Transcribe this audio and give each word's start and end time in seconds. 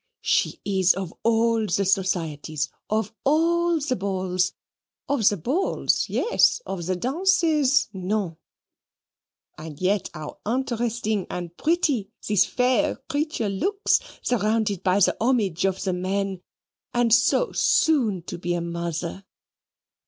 She 0.23 0.59
is 0.65 0.95
of 0.95 1.13
all 1.21 1.67
the 1.67 1.85
societies, 1.85 2.69
of 2.89 3.13
all 3.23 3.79
the 3.79 3.95
balls 3.95 4.51
of 5.07 5.29
the 5.29 5.37
balls 5.37 6.09
yes 6.09 6.59
of 6.65 6.87
the 6.87 6.95
dances, 6.95 7.87
no; 7.93 8.39
and 9.59 9.79
yet 9.79 10.09
how 10.11 10.39
interesting 10.43 11.27
and 11.29 11.55
pretty 11.55 12.09
this 12.27 12.45
fair 12.45 12.95
creature 13.11 13.47
looks 13.47 13.99
surrounded 14.23 14.81
by 14.81 15.01
the 15.01 15.15
homage 15.21 15.65
of 15.65 15.83
the 15.83 15.93
men, 15.93 16.41
and 16.95 17.13
so 17.13 17.51
soon 17.51 18.23
to 18.23 18.39
be 18.39 18.55
a 18.55 18.61
mother! 18.61 19.23